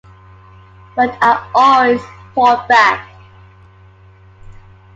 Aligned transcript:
But 0.95 1.15
I 1.21 1.47
always 1.53 2.01
fought 2.33 2.67
back. 2.67 3.07